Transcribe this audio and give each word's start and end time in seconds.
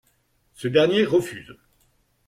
Ce 0.55 0.67
dernier 0.67 1.05
refuse. 1.05 1.55